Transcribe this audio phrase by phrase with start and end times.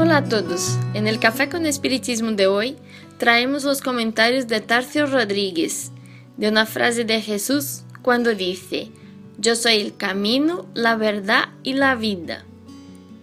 [0.00, 0.78] Hola a todos.
[0.94, 2.76] En el Café con Espiritismo de hoy
[3.16, 5.90] traemos los comentarios de Tarcio Rodríguez
[6.36, 8.92] de una frase de Jesús cuando dice,
[9.38, 12.44] Yo soy el camino, la verdad y la vida.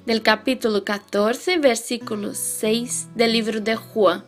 [0.06, 4.26] Del capítulo 14, versículo 6 del libro de Juan.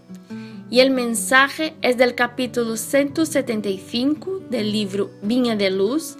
[0.69, 6.15] Y el mensaje es del capítulo 175 del libro Viña de Luz,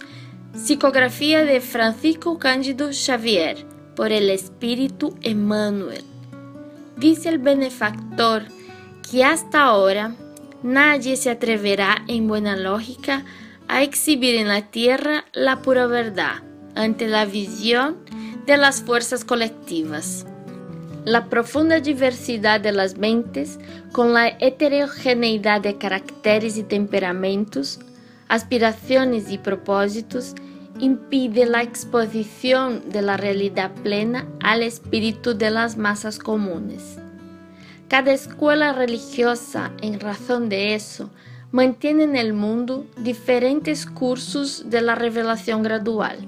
[0.54, 3.64] psicografía de Francisco Cándido Xavier
[3.96, 6.04] por el Espíritu Emmanuel.
[6.98, 8.42] Dice el benefactor
[9.08, 10.16] que hasta ahora
[10.64, 13.24] nadie se atreverá en buena lógica
[13.68, 16.42] a exhibir en la tierra la pura verdad
[16.74, 17.98] ante la visión
[18.46, 20.26] de las fuerzas colectivas.
[21.04, 23.60] La profunda diversidad de las mentes,
[23.92, 27.78] con la heterogeneidad de caracteres y temperamentos,
[28.28, 30.34] aspiraciones y propósitos,
[30.78, 36.98] impide la exposición de la realidad plena al espíritu de las masas comunes.
[37.88, 41.10] Cada escuela religiosa, en razón de eso,
[41.52, 46.18] mantiene en el mundo diferentes cursos de la revelación gradual.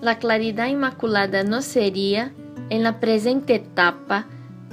[0.00, 2.32] La claridad inmaculada no sería,
[2.70, 4.26] en la presente etapa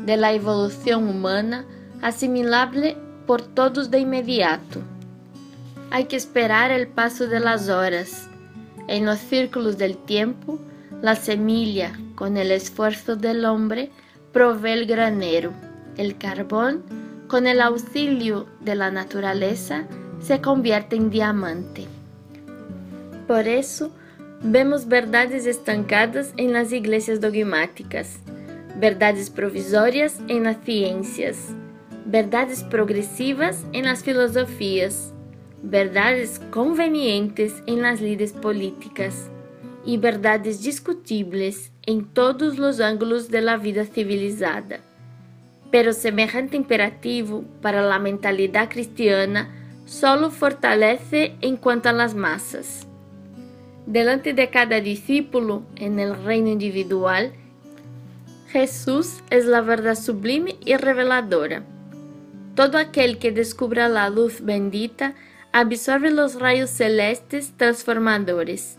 [0.06, 1.66] de la evolución humana,
[2.02, 4.80] asimilable por todos de inmediato.
[5.92, 8.29] Hay que esperar el paso de las horas,
[8.90, 10.60] en los círculos del tiempo,
[11.02, 13.92] la semilla, con el esfuerzo del hombre,
[14.34, 15.54] provee el granero.
[15.96, 16.84] El carbón,
[17.28, 19.86] con el auxilio de la naturaleza,
[20.20, 21.86] se convierte en diamante.
[23.28, 23.92] Por eso,
[24.42, 28.20] vemos verdades estancadas en las iglesias dogmáticas,
[28.80, 31.38] verdades provisorias en las ciencias,
[32.06, 35.14] verdades progresivas en las filosofías,
[35.64, 39.30] verdades convenientes en las lides políticas
[39.86, 44.80] y verdades discutibles en todos los ángulos de la vida civilizada.
[45.72, 49.50] Pero semejante imperativo para la mentalidad cristiana
[49.86, 52.88] solo fortalece en cuanto a las masas.
[53.86, 57.34] Delante de cada discípulo en el reino individual,
[58.50, 61.64] Jesús es la verdad sublime y reveladora.
[62.56, 65.16] Todo aquel que descubra la luz bendita
[65.52, 68.78] absorbe los rayos celestes transformadores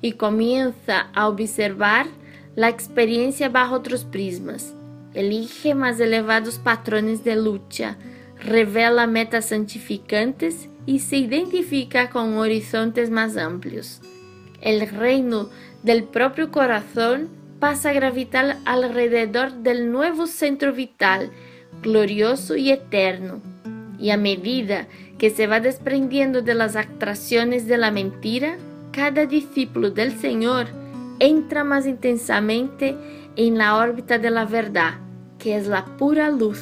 [0.00, 2.06] y comienza a observar
[2.54, 4.74] la experiencia bajo otros prismas.
[5.14, 7.96] Elige más elevados patrones de lucha,
[8.38, 14.00] revela metas santificantes y se identifica con horizontes más amplios.
[14.60, 15.50] El reino
[15.82, 17.28] del propio corazón
[17.58, 21.30] pasa a gravitar alrededor del nuevo centro vital,
[21.82, 23.40] glorioso y eterno.
[23.98, 28.56] Y a medida que se va desprendiendo de las atracciones de la mentira,
[28.92, 30.66] cada discípulo del Señor
[31.18, 32.96] entra más intensamente
[33.36, 34.94] en la órbita de la verdad,
[35.38, 36.60] que es la pura luz.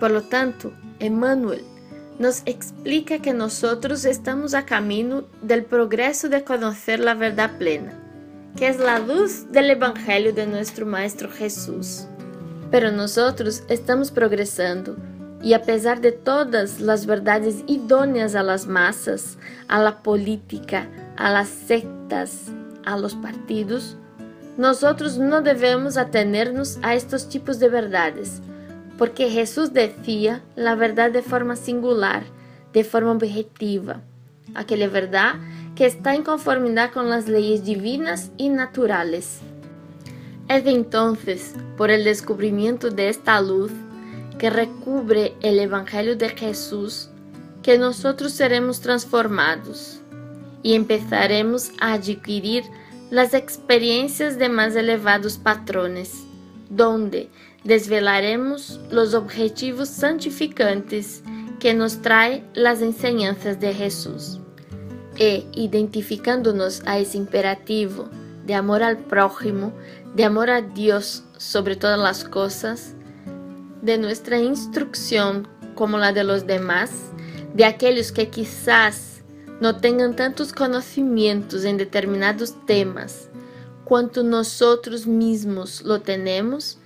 [0.00, 1.62] Por lo tanto, Emmanuel
[2.18, 7.92] nos explica que nosotros estamos a camino del progreso de conocer la verdad plena,
[8.56, 12.06] que es la luz del Evangelio de nuestro Maestro Jesús.
[12.70, 14.96] Pero nosotros estamos progresando
[15.44, 19.36] y a pesar de todas las verdades idóneas a las masas,
[19.68, 20.88] a la política,
[21.18, 22.46] a las sectas,
[22.86, 23.98] a los partidos,
[24.56, 28.40] nosotros no debemos atenernos a estos tipos de verdades,
[28.96, 32.22] porque Jesús decía la verdad de forma singular,
[32.72, 34.00] de forma objetiva,
[34.54, 35.34] aquella verdad
[35.76, 39.40] que está en conformidad con las leyes divinas y naturales.
[40.48, 43.72] Es entonces, por el descubrimiento de esta luz,
[44.38, 47.08] que recubre el Evangelio de Jesús,
[47.62, 50.00] que nosotros seremos transformados
[50.62, 52.64] y empezaremos a adquirir
[53.10, 56.24] las experiencias de más elevados patrones,
[56.68, 57.28] donde
[57.62, 61.22] desvelaremos los objetivos santificantes
[61.60, 64.40] que nos trae las enseñanzas de Jesús.
[65.16, 68.08] E, identificándonos a ese imperativo
[68.44, 69.72] de amor al prójimo,
[70.14, 72.94] de amor a Dios sobre todas las cosas,
[73.84, 76.90] de nuestra instrucción como la de los demás,
[77.54, 79.22] de aquellos que quizás
[79.60, 83.28] no tengan tantos conocimientos en determinados temas
[83.84, 86.78] cuanto nosotros mismos lo tenemos,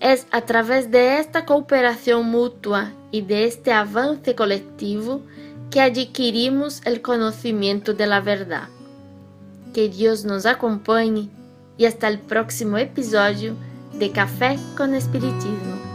[0.00, 5.22] es a través de esta cooperación mutua y de este avance colectivo
[5.70, 8.68] que adquirimos el conocimiento de la verdad.
[9.72, 11.28] Que Dios nos acompañe
[11.78, 13.54] y hasta el próximo episodio
[13.94, 15.91] de Café con Espiritismo.